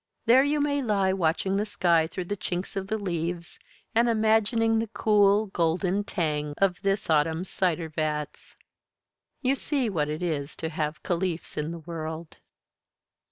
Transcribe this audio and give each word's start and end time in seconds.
There 0.25 0.43
you 0.43 0.59
may 0.59 0.81
lie 0.81 1.13
watching 1.13 1.57
the 1.57 1.65
sky 1.67 2.07
through 2.07 2.25
the 2.25 2.35
chinks 2.35 2.75
of 2.75 2.87
the 2.87 2.97
leaves, 2.97 3.59
and 3.93 4.09
imagining 4.09 4.79
the 4.79 4.87
cool, 4.87 5.45
golden 5.45 6.03
tang 6.03 6.55
of 6.57 6.81
this 6.81 7.07
autumn's 7.07 7.51
cider 7.51 7.87
vats. 7.87 8.55
You 9.43 9.53
see 9.53 9.91
what 9.91 10.09
it 10.09 10.23
is 10.23 10.55
to 10.55 10.69
have 10.69 11.03
Caliphs 11.03 11.55
in 11.55 11.69
the 11.69 11.77
world. 11.77 12.39